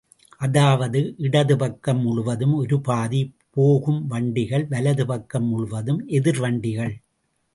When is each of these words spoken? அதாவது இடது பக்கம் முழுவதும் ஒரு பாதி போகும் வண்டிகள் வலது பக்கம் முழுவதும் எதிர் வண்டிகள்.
அதாவது 0.41 0.99
இடது 1.17 1.57
பக்கம் 1.57 1.99
முழுவதும் 1.99 2.53
ஒரு 2.53 2.81
பாதி 2.81 3.21
போகும் 3.49 4.07
வண்டிகள் 4.07 4.65
வலது 4.67 5.05
பக்கம் 5.05 5.47
முழுவதும் 5.47 6.01
எதிர் 6.09 6.39
வண்டிகள். 6.39 6.93